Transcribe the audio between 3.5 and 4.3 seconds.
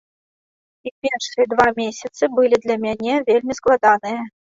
складаныя.